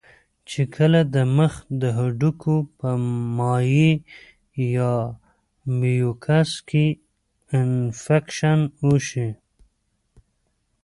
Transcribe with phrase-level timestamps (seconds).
[0.49, 2.91] چې کله د مخ د هډوکو پۀ
[3.37, 3.91] مائع
[4.75, 4.93] يا
[5.79, 6.85] ميوکس کې
[7.57, 9.29] انفکشن اوشي